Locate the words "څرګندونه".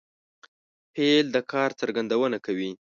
1.79-2.37